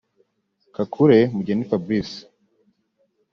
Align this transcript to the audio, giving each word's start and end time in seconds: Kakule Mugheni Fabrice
Kakule 0.75 1.19
Mugheni 1.33 1.65
Fabrice 1.69 2.19